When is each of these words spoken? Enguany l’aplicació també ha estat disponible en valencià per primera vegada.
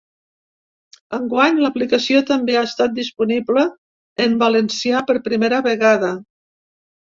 Enguany 1.17 1.59
l’aplicació 1.63 2.21
també 2.31 2.57
ha 2.61 2.65
estat 2.71 2.97
disponible 2.97 3.67
en 4.27 4.41
valencià 4.47 5.05
per 5.13 5.19
primera 5.31 5.63
vegada. 5.71 6.15